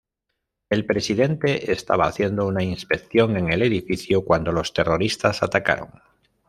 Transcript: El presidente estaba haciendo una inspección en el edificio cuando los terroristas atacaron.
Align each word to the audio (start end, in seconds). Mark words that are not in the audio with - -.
El 0.71 0.87
presidente 0.87 1.71
estaba 1.71 2.07
haciendo 2.07 2.47
una 2.47 2.63
inspección 2.63 3.37
en 3.37 3.53
el 3.53 3.61
edificio 3.61 4.25
cuando 4.25 4.51
los 4.51 4.73
terroristas 4.73 5.43
atacaron. 5.43 5.91